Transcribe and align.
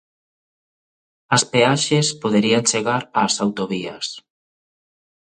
As 1.35 1.43
peaxes 1.53 2.07
poderían 2.21 2.67
chegar 2.71 3.01
ás 3.23 3.33
autovías. 3.45 4.07